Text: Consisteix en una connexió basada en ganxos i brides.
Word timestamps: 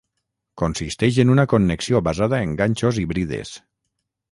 Consisteix 0.61 1.19
en 1.25 1.33
una 1.33 1.45
connexió 1.51 2.03
basada 2.09 2.41
en 2.49 2.57
ganxos 2.65 3.01
i 3.05 3.07
brides. 3.15 3.55